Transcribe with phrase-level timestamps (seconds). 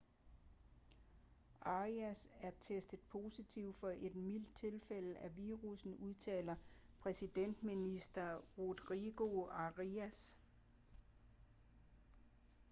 [1.61, 6.55] arias er testet positiv for et mildt tilfælde af virussen udtalte
[6.99, 10.37] præsidentminister rodrigo arias